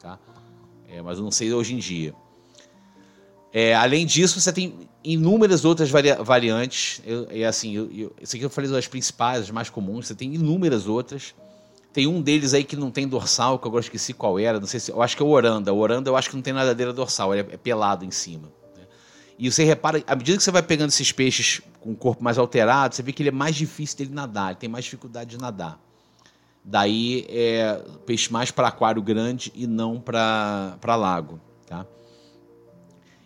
[0.00, 0.18] tá?
[0.88, 2.12] É, mas eu não sei hoje em dia.
[3.52, 7.00] É, além disso, você tem inúmeras outras vari variantes.
[7.30, 10.08] E assim, eu, eu, isso aqui eu falei das principais, as mais comuns.
[10.08, 11.34] Você tem inúmeras outras.
[11.92, 14.60] Tem um deles aí que não tem dorsal, que eu agora esqueci qual era.
[14.60, 14.90] Não sei se.
[14.90, 15.72] Eu acho que é o Oranda.
[15.72, 18.57] O Oranda eu acho que não tem nadadeira dorsal, ele é, é pelado em cima.
[19.38, 22.36] E você repara, à medida que você vai pegando esses peixes com o corpo mais
[22.38, 25.38] alterado, você vê que ele é mais difícil dele nadar, ele tem mais dificuldade de
[25.38, 25.80] nadar.
[26.64, 31.40] Daí é peixe mais para aquário grande e não para lago.
[31.66, 31.86] Tá?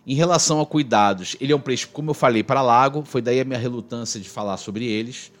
[0.05, 3.39] Em relação a cuidados, ele é um peixe, como eu falei, para lago, foi daí
[3.39, 5.31] a minha relutância de falar sobre eles,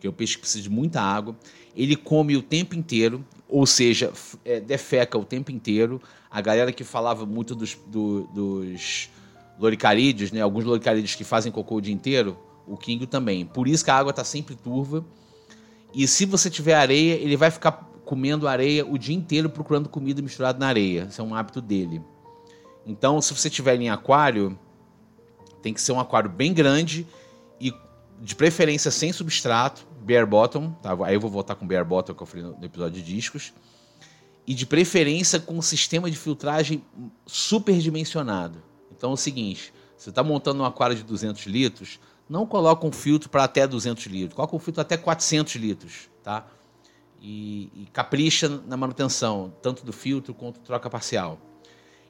[0.00, 1.36] que é um peixe que precisa de muita água.
[1.76, 4.10] Ele come o tempo inteiro, ou seja,
[4.44, 6.00] é, defeca o tempo inteiro.
[6.30, 9.10] A galera que falava muito dos, do, dos
[9.58, 10.40] loricarídeos, né?
[10.40, 12.36] alguns loricarídeos que fazem cocô o dia inteiro,
[12.66, 13.44] o Kingo também.
[13.44, 15.04] Por isso que a água está sempre turva.
[15.94, 20.22] E se você tiver areia, ele vai ficar comendo areia o dia inteiro procurando comida
[20.22, 21.06] misturada na areia.
[21.08, 22.02] Isso é um hábito dele.
[22.86, 24.58] Então, se você tiver em aquário,
[25.62, 27.06] tem que ser um aquário bem grande
[27.60, 27.72] e
[28.20, 30.96] de preferência sem substrato, bare bottom, tá?
[31.04, 33.52] Aí eu vou voltar com bare bottom que eu falei no episódio de discos.
[34.44, 36.82] E de preferência com um sistema de filtragem
[37.24, 38.60] super dimensionado.
[39.02, 42.92] Então é o seguinte, você está montando um aquário de 200 litros, não coloca um
[42.92, 46.46] filtro para até 200 litros, coloca um filtro até 400 litros, tá?
[47.20, 51.36] E, e capricha na manutenção, tanto do filtro quanto troca parcial.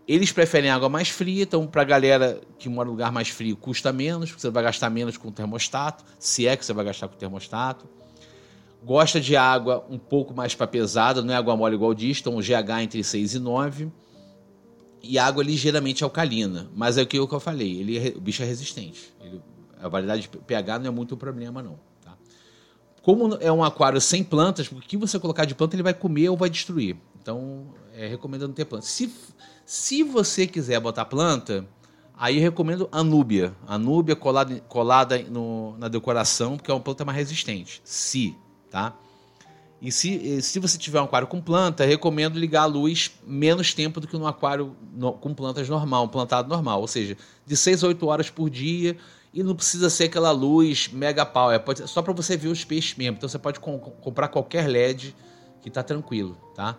[0.06, 3.56] Eles preferem água mais fria, então para a galera que mora em lugar mais frio
[3.56, 6.84] custa menos, porque você vai gastar menos com o termostato, se é que você vai
[6.84, 7.88] gastar com o termostato.
[8.84, 12.38] Gosta de água um pouco mais para pesada, não é água mole igual diz, então
[12.38, 13.90] GH entre 6 e 9.
[15.02, 18.46] E água ligeiramente alcalina, mas é o que eu falei, ele é, o bicho é
[18.46, 19.12] resistente.
[19.20, 19.40] Ele,
[19.80, 21.78] a variedade de pH não é muito problema não.
[22.00, 22.16] Tá?
[23.02, 26.28] Como é um aquário sem plantas, o que você colocar de planta ele vai comer
[26.28, 26.96] ou vai destruir.
[27.20, 28.86] Então, é, recomendo não ter planta.
[28.86, 29.12] Se,
[29.64, 31.66] se você quiser botar planta,
[32.16, 33.54] aí eu recomendo Anúbia.
[33.66, 37.80] Anúbia colada, colada no, na decoração, porque é uma planta mais resistente.
[37.84, 38.36] Se,
[38.70, 38.96] tá?
[39.82, 44.00] E se, se você tiver um aquário com planta, recomendo ligar a luz menos tempo
[44.00, 46.80] do que no aquário no, com plantas normal, plantado normal.
[46.80, 48.96] Ou seja, de 6 a 8 horas por dia.
[49.34, 51.58] E não precisa ser aquela luz mega power.
[51.58, 53.16] Pode ser só para você ver os peixes mesmo.
[53.16, 55.16] Então você pode com, comprar qualquer LED
[55.60, 56.78] que está tranquilo, tá?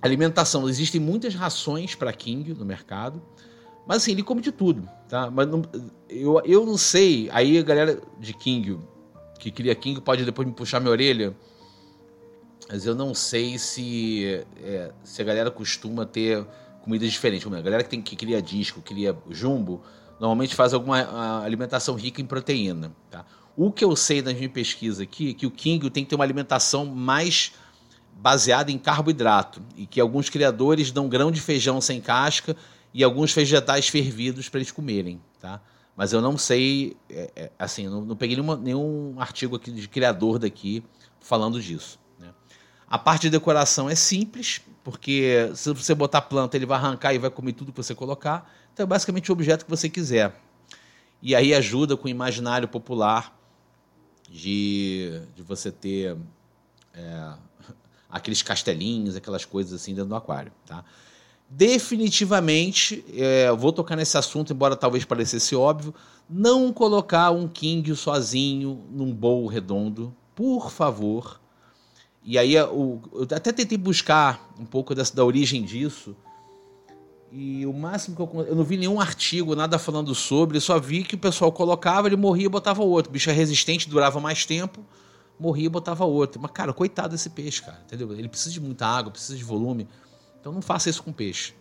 [0.00, 0.66] Alimentação.
[0.70, 3.20] Existem muitas rações para King no mercado.
[3.86, 5.30] Mas assim, ele come de tudo, tá?
[5.30, 5.60] Mas não,
[6.08, 7.28] eu, eu não sei.
[7.30, 8.78] Aí a galera de King,
[9.38, 11.36] que cria King, pode depois me puxar minha orelha
[12.70, 16.46] mas eu não sei se, é, se a galera costuma ter
[16.82, 17.44] comidas diferentes.
[17.52, 19.82] A galera que, tem, que cria disco, cria jumbo,
[20.20, 22.92] normalmente faz alguma alimentação rica em proteína.
[23.10, 23.24] Tá?
[23.56, 26.14] O que eu sei das minhas pesquisas aqui é que o King tem que ter
[26.14, 27.52] uma alimentação mais
[28.12, 32.56] baseada em carboidrato e que alguns criadores dão grão de feijão sem casca
[32.94, 35.60] e alguns vegetais fervidos para eles comerem, tá?
[35.96, 39.88] Mas eu não sei, é, é, assim, não, não peguei nenhuma, nenhum artigo aqui de
[39.88, 40.84] criador daqui
[41.20, 41.99] falando disso.
[42.90, 47.18] A parte de decoração é simples, porque se você botar planta, ele vai arrancar e
[47.18, 48.52] vai comer tudo que você colocar.
[48.74, 50.34] Então é basicamente o objeto que você quiser.
[51.22, 53.32] E aí ajuda com o imaginário popular
[54.28, 56.16] de, de você ter
[56.92, 57.32] é,
[58.10, 60.50] aqueles castelinhos, aquelas coisas assim dentro do aquário.
[60.66, 60.84] Tá?
[61.48, 65.94] Definitivamente, é, vou tocar nesse assunto, embora talvez parecesse óbvio,
[66.28, 70.12] não colocar um king sozinho num bowl redondo.
[70.34, 71.39] Por favor,
[72.30, 76.14] e aí eu, eu até tentei buscar um pouco dessa, da origem disso.
[77.32, 78.46] E o máximo que eu.
[78.46, 82.14] Eu não vi nenhum artigo, nada falando sobre, só vi que o pessoal colocava, ele
[82.14, 83.10] morria e botava outro.
[83.10, 84.78] O bicho é resistente, durava mais tempo,
[85.40, 86.40] morria e botava outro.
[86.40, 88.12] Mas, cara, coitado desse peixe, cara, entendeu?
[88.12, 89.88] Ele precisa de muita água, precisa de volume.
[90.40, 91.52] Então não faça isso com peixe.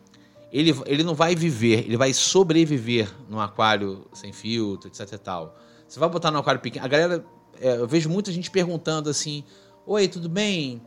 [0.53, 5.57] Ele, ele não vai viver, ele vai sobreviver num aquário sem filtro, etc e tal.
[5.87, 6.85] Você vai botar no aquário pequeno.
[6.85, 7.25] A galera.
[7.59, 9.43] É, eu vejo muita gente perguntando assim
[9.91, 10.83] Oi, tudo bem?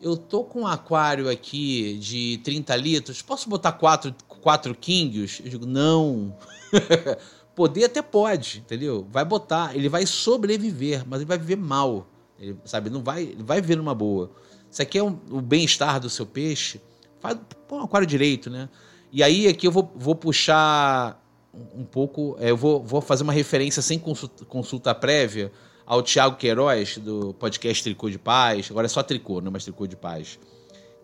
[0.00, 3.20] Eu tô com um aquário aqui de 30 litros.
[3.20, 5.40] Posso botar quatro, quatro kingios?
[5.42, 6.32] Eu digo, não.
[7.56, 9.04] Poder até pode, entendeu?
[9.10, 12.06] Vai botar, ele vai sobreviver, mas ele vai viver mal.
[12.38, 14.30] Ele, sabe, não vai, ele vai viver numa boa.
[14.70, 16.80] Isso aqui é um, o bem-estar do seu peixe.
[17.18, 18.68] Faz, põe um aquário direito, né?
[19.10, 21.20] E aí aqui eu vou, vou puxar
[21.52, 25.50] um pouco, é, eu vou, vou fazer uma referência sem consulta, consulta prévia
[25.86, 28.68] ao Tiago Queiroz, do podcast Tricô de Paz.
[28.70, 30.38] Agora é só tricô, não é mais Tricô de Paz.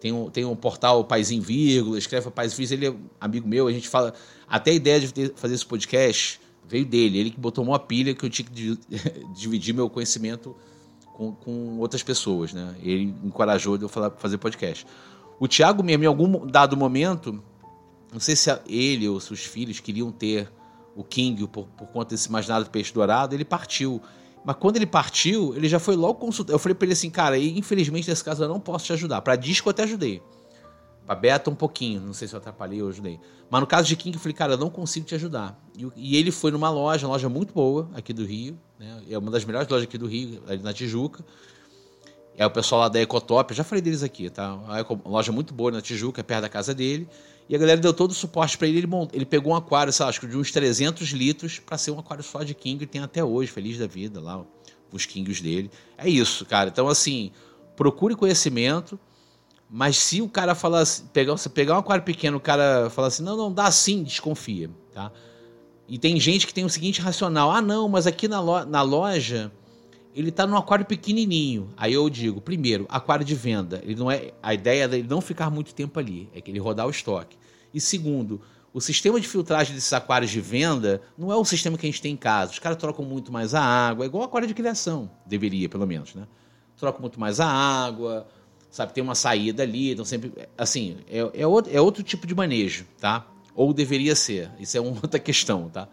[0.01, 2.77] Tem um, tem um portal Paizinho Vírgula, escreve Paz Vírgula.
[2.77, 4.13] Ele é amigo meu, a gente fala.
[4.49, 7.19] Até a ideia de ter, fazer esse podcast veio dele.
[7.19, 8.79] Ele que botou uma pilha que eu tinha que
[9.33, 10.57] dividir meu conhecimento
[11.15, 12.75] com, com outras pessoas, né?
[12.83, 14.85] Ele encorajou de eu falar, fazer podcast.
[15.39, 17.41] O Tiago mesmo, em algum dado momento,
[18.13, 20.51] não sei se ele ou seus filhos queriam ter
[20.97, 24.03] o King por, por conta desse imaginado peixe dourado, ele partiu.
[24.45, 26.53] Mas quando ele partiu, ele já foi logo consultar.
[26.53, 29.21] Eu falei pra ele assim, cara, infelizmente nesse caso eu não posso te ajudar.
[29.23, 30.23] Pra disco eu até ajudei.
[31.07, 33.19] Pra beta um pouquinho, não sei se eu atrapalhei ou ajudei.
[33.51, 35.61] Mas no caso de King, eu falei, cara, eu não consigo te ajudar.
[35.77, 39.03] E, e ele foi numa loja, uma loja muito boa aqui do Rio, né?
[39.11, 41.25] É uma das melhores lojas aqui do Rio, ali na Tijuca.
[42.37, 44.55] É o pessoal lá da Ecotop, eu já falei deles aqui, tá?
[44.55, 47.07] Uma loja muito boa na Tijuca, é perto da casa dele.
[47.49, 48.79] E a galera deu todo o suporte para ele.
[48.79, 49.11] Ele, mont...
[49.13, 52.23] ele pegou um aquário, sei acho que de uns 300 litros para ser um aquário
[52.23, 52.85] só de King.
[52.85, 54.45] E tem até hoje, feliz da vida lá,
[54.91, 55.71] os Kings dele.
[55.99, 56.71] É isso, cara.
[56.71, 57.31] Então, assim,
[57.77, 58.99] procure conhecimento.
[59.75, 63.23] Mas se o cara falar assim, pegar, pegar um aquário pequeno, o cara falar assim,
[63.23, 65.11] não, não, dá sim, desconfia, tá?
[65.89, 68.83] E tem gente que tem o seguinte racional, ah, não, mas aqui na, lo na
[68.83, 69.51] loja
[70.15, 71.71] ele está num aquário pequenininho.
[71.77, 73.81] Aí eu digo, primeiro, aquário de venda.
[73.85, 76.87] Ele não é a ideia dele não ficar muito tempo ali, é que ele rodar
[76.87, 77.37] o estoque.
[77.73, 78.41] E segundo,
[78.75, 82.01] o sistema de filtragem desses aquários de venda não é o sistema que a gente
[82.01, 82.53] tem em casa.
[82.53, 86.15] Os caras trocam muito mais a água, é igual aquário de criação, deveria pelo menos,
[86.15, 86.27] né?
[86.77, 88.27] Trocam muito mais a água,
[88.71, 88.93] sabe?
[88.93, 92.87] Tem uma saída ali, então sempre, assim, é, é, outro, é outro tipo de manejo,
[92.99, 93.27] tá?
[93.55, 94.51] Ou deveria ser.
[94.59, 95.89] Isso é uma outra questão, tá?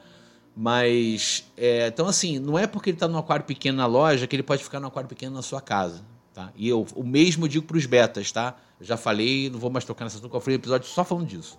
[0.62, 4.36] Mas, é, então assim, não é porque ele está num aquário pequeno na loja que
[4.36, 6.04] ele pode ficar no aquário pequeno na sua casa.
[6.34, 6.52] Tá?
[6.54, 8.58] E eu, o mesmo digo para os betas, tá?
[8.82, 11.58] Já falei, não vou mais tocar nessa assunto, eu falei episódio só falando disso.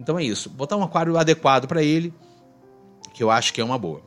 [0.00, 0.48] Então é isso.
[0.48, 2.10] Botar um aquário adequado para ele,
[3.12, 4.00] que eu acho que é uma boa.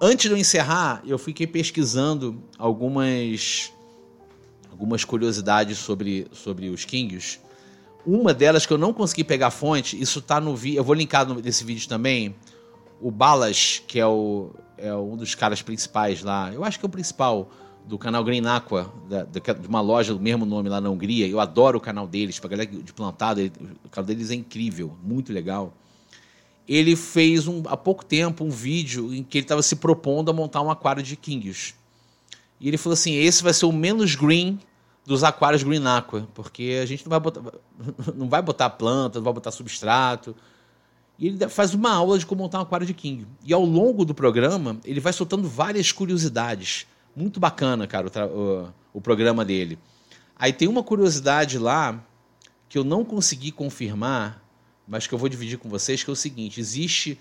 [0.00, 3.70] Antes de eu encerrar, eu fiquei pesquisando algumas
[4.70, 7.38] algumas curiosidades sobre, sobre os Kings.
[8.06, 11.28] Uma delas que eu não consegui pegar fonte, isso tá no vídeo, eu vou linkar
[11.28, 12.34] nesse vídeo também,
[13.00, 16.88] o Balas, que é, o, é um dos caras principais lá, eu acho que é
[16.88, 17.50] o principal
[17.86, 21.26] do canal Green Aqua, da, de uma loja do mesmo nome lá na Hungria.
[21.26, 23.52] Eu adoro o canal deles, pra galera de plantado, ele,
[23.84, 25.72] o canal deles é incrível, muito legal.
[26.68, 30.32] Ele fez um, há pouco tempo um vídeo em que ele estava se propondo a
[30.32, 31.74] montar um aquário de Kingios.
[32.60, 34.60] E ele falou assim: esse vai ser o menos green
[35.04, 37.42] dos aquários Green Aqua, porque a gente não vai botar,
[38.14, 40.36] não vai botar planta, não vai botar substrato.
[41.20, 43.26] E ele faz uma aula de como montar um aquário de King.
[43.44, 46.86] E ao longo do programa, ele vai soltando várias curiosidades.
[47.14, 49.78] Muito bacana, cara, o, o, o programa dele.
[50.34, 52.02] Aí tem uma curiosidade lá
[52.70, 54.42] que eu não consegui confirmar,
[54.88, 57.20] mas que eu vou dividir com vocês, que é o seguinte: existe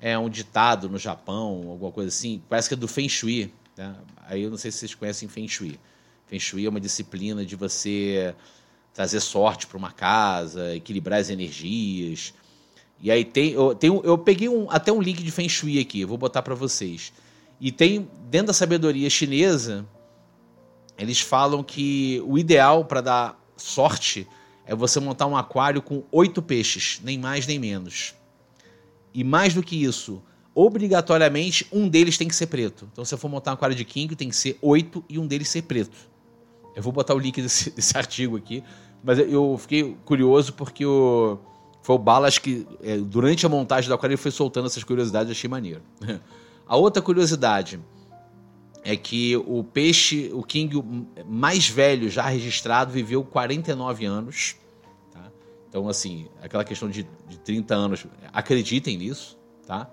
[0.00, 3.52] é, um ditado no Japão, alguma coisa assim, parece que é do Feng Shui.
[3.76, 3.94] Né?
[4.26, 5.78] Aí eu não sei se vocês conhecem Feng Shui.
[6.26, 8.34] Feng Shui é uma disciplina de você
[8.94, 12.32] trazer sorte para uma casa, equilibrar as energias.
[13.04, 16.00] E aí tem, eu, tem, eu peguei um, até um link de Feng Shui aqui,
[16.00, 17.12] eu vou botar para vocês.
[17.60, 19.86] E tem, dentro da sabedoria chinesa,
[20.96, 24.26] eles falam que o ideal para dar sorte
[24.64, 28.14] é você montar um aquário com oito peixes, nem mais nem menos.
[29.12, 30.22] E mais do que isso,
[30.54, 32.88] obrigatoriamente um deles tem que ser preto.
[32.90, 35.26] Então, se eu for montar um aquário de king, tem que ser oito e um
[35.26, 35.94] deles ser preto.
[36.74, 38.64] Eu vou botar o link desse, desse artigo aqui,
[39.02, 41.38] mas eu fiquei curioso porque o
[41.84, 45.30] foi o Balas que, é, durante a montagem do aquário, ele foi soltando essas curiosidades,
[45.30, 45.82] achei maneiro.
[46.66, 47.78] A outra curiosidade
[48.82, 50.82] é que o peixe, o king
[51.26, 54.56] mais velho já registrado, viveu 49 anos.
[55.12, 55.30] Tá?
[55.68, 59.86] Então, assim, aquela questão de, de 30 anos, acreditem nisso, tá?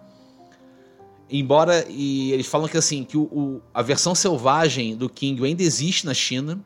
[1.29, 5.61] Embora, e eles falam que assim, que o, o, a versão selvagem do king ainda
[5.61, 6.63] existe na China,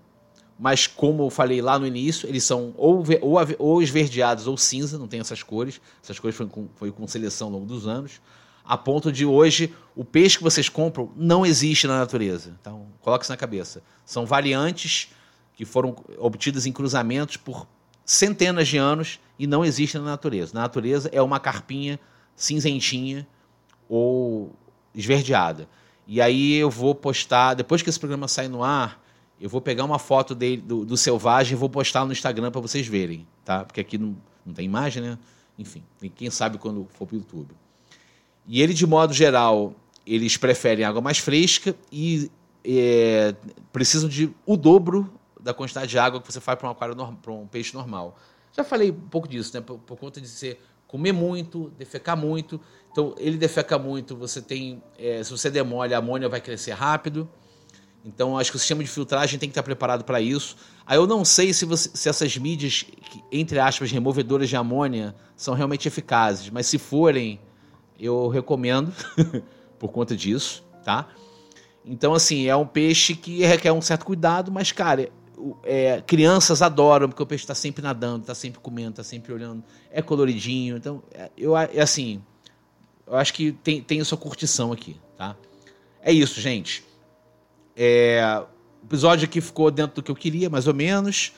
[0.58, 4.98] mas como eu falei lá no início, eles são ou, ou, ou esverdeados ou cinza,
[4.98, 5.82] não tem essas cores.
[6.02, 8.22] Essas cores foi com, foi com seleção ao longo dos anos.
[8.64, 12.56] A ponto de hoje, o peixe que vocês compram não existe na natureza.
[12.60, 13.84] Então, coloque isso na cabeça.
[14.06, 15.10] São variantes
[15.56, 17.68] que foram obtidas em cruzamentos por
[18.06, 20.54] centenas de anos e não existem na natureza.
[20.54, 22.00] Na natureza é uma carpinha
[22.36, 23.28] cinzentinha
[23.90, 24.54] ou
[24.94, 25.68] esverdeada.
[26.08, 29.04] E aí eu vou postar, depois que esse programa sair no ar,
[29.40, 32.62] eu vou pegar uma foto dele, do, do selvagem e vou postar no Instagram para
[32.62, 33.66] vocês verem, tá?
[33.66, 35.18] Porque aqui não, não tem imagem, né?
[35.58, 35.84] Enfim,
[36.16, 37.56] quem sabe quando for para o YouTube.
[38.48, 39.74] E ele, de modo geral,
[40.06, 42.30] eles preferem água mais fresca e
[42.64, 43.36] é,
[43.72, 47.32] precisam de o dobro da quantidade de água que você faz para um aquário para
[47.32, 48.18] um peixe normal.
[48.52, 49.62] Já falei um pouco disso, né?
[49.62, 52.60] Por, por, conta de ser comer muito, defecar muito.
[52.92, 54.82] Então, ele defeca muito, você tem.
[54.98, 57.30] É, se você demole, a amônia vai crescer rápido.
[58.06, 60.56] Então, acho que o sistema de filtragem tem que estar preparado para isso.
[60.86, 62.86] Aí eu não sei se, você, se essas mídias,
[63.32, 67.40] entre aspas, removedoras de amônia, são realmente eficazes, mas se forem,
[68.00, 68.94] eu recomendo
[69.80, 71.08] por conta disso, tá?
[71.84, 75.12] Então, assim, é um peixe que requer um certo cuidado, mas, cara,
[75.64, 79.64] é, crianças adoram, porque o peixe está sempre nadando, está sempre comendo, está sempre olhando,
[79.90, 80.78] é coloridinho.
[80.78, 82.22] Então, é, eu, é assim,
[83.08, 85.36] eu acho que tem, tem sua curtição aqui, tá?
[86.04, 86.84] É isso, gente.
[87.76, 88.44] É,
[88.82, 91.34] o episódio aqui ficou dentro do que eu queria, mais ou menos.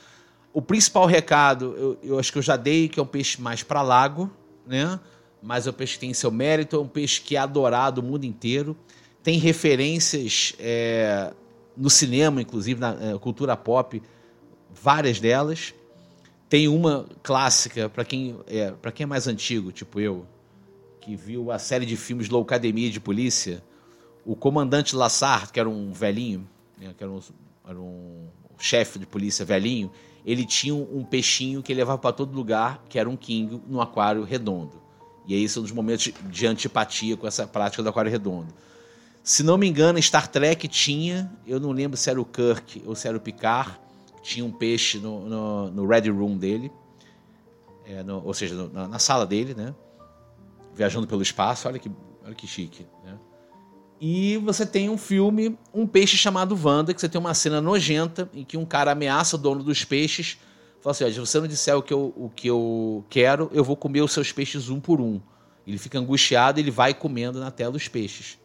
[0.53, 3.63] O principal recado, eu, eu acho que eu já dei, que é um peixe mais
[3.63, 4.31] para lago,
[4.65, 4.99] né?
[5.41, 8.03] Mas é um peixe que tem seu mérito, é um peixe que é adorado o
[8.03, 8.75] mundo inteiro.
[9.23, 11.33] Tem referências é,
[11.75, 14.01] no cinema, inclusive, na é, cultura pop,
[14.73, 15.73] várias delas.
[16.49, 20.25] Tem uma clássica, para quem, é, quem é mais antigo, tipo eu,
[21.01, 23.61] que viu a série de filmes Loucademia de Polícia,
[24.27, 26.45] o comandante Lassard, que era um velhinho,
[26.77, 27.21] né, que era um,
[27.65, 28.27] era um
[28.59, 29.89] chefe de polícia velhinho,
[30.25, 33.79] ele tinha um peixinho que ele levava para todo lugar, que era um king no
[33.79, 34.81] aquário redondo.
[35.25, 38.53] E aí são é um dos momentos de antipatia com essa prática do aquário redondo.
[39.23, 42.95] Se não me engano, Star Trek tinha, eu não lembro se era o Kirk ou
[42.95, 43.79] se era o Picard,
[44.21, 46.69] tinha um peixe no, no, no Ready Room dele,
[47.85, 49.73] é, no, ou seja, no, na, na, sala dele, né?
[50.75, 51.89] Viajando pelo espaço, olha que,
[52.25, 53.17] olha que chique, né?
[53.99, 58.29] E você tem um filme, um peixe chamado Wanda, que você tem uma cena nojenta
[58.33, 60.37] em que um cara ameaça o dono dos peixes.
[60.81, 63.75] Fala assim: se você não disser o que, eu, o que eu quero, eu vou
[63.75, 65.19] comer os seus peixes um por um.
[65.65, 68.37] Ele fica angustiado ele vai comendo na tela os peixes.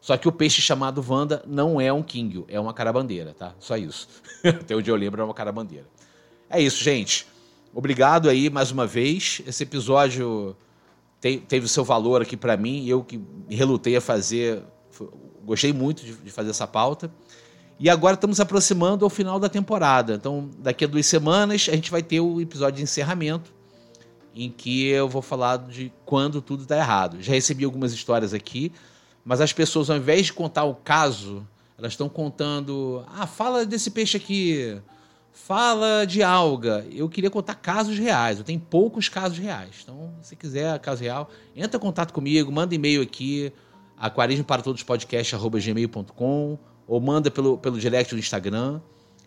[0.00, 3.54] Só que o peixe chamado Wanda não é um Kingyo, é uma carabandeira, tá?
[3.58, 4.08] Só isso.
[4.44, 5.86] Até onde eu lembro é uma carabandeira.
[6.50, 7.26] É isso, gente.
[7.74, 9.40] Obrigado aí mais uma vez.
[9.46, 10.56] Esse episódio
[11.20, 12.86] teve o seu valor aqui para mim.
[12.86, 14.62] Eu que relutei a fazer
[15.44, 17.10] gostei muito de, de fazer essa pauta.
[17.78, 20.14] E agora estamos aproximando ao final da temporada.
[20.14, 23.52] Então, daqui a duas semanas, a gente vai ter o episódio de encerramento,
[24.34, 27.20] em que eu vou falar de quando tudo está errado.
[27.20, 28.72] Já recebi algumas histórias aqui,
[29.24, 31.46] mas as pessoas, ao invés de contar o caso,
[31.78, 33.04] Elas estão contando.
[33.14, 34.80] Ah, fala desse peixe aqui.
[35.32, 36.86] Fala de alga.
[36.90, 38.38] Eu queria contar casos reais.
[38.38, 39.76] Eu tenho poucos casos reais.
[39.82, 43.52] Então, se quiser caso real, entra em contato comigo, manda e-mail aqui,
[43.96, 48.80] aquarismo para todos podcast@gmail.com ou manda pelo, pelo direct do Instagram.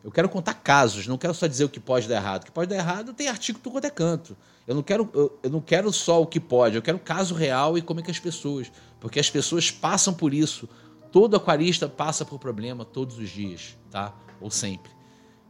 [0.04, 2.44] Eu quero contar casos, não quero só dizer o que pode dar errado.
[2.44, 4.36] O que pode dar errado tem artigo do quanto é canto.
[4.66, 7.78] Eu não quero, eu, eu, não quero só o que pode, eu quero caso real
[7.78, 8.72] e como é que as pessoas.
[9.00, 10.70] Porque as pessoas passam por isso.
[11.12, 14.14] Todo aquarista passa por problema todos os dias, tá?
[14.40, 14.92] Ou sempre.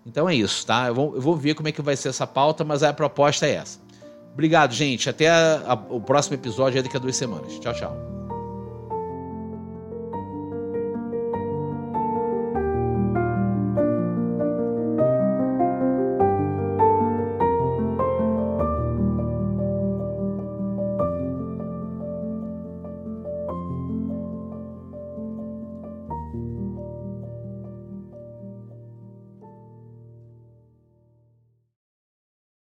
[0.06, 0.88] Então é isso, tá?
[0.88, 3.46] Eu vou, eu vou ver como é que vai ser essa pauta, mas a proposta
[3.46, 3.80] é essa.
[4.34, 5.10] Obrigado, gente.
[5.10, 7.60] Até a, a, o próximo episódio é daqui a duas semanas.
[7.60, 8.19] Tchau, tchau.